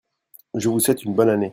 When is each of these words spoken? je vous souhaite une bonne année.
je 0.55 0.67
vous 0.69 0.79
souhaite 0.79 1.03
une 1.03 1.13
bonne 1.13 1.29
année. 1.29 1.49